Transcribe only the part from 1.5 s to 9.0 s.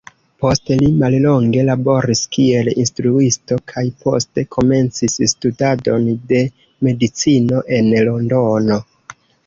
laboris kiel instruisto, kaj poste komencis studadon de medicino en Londono.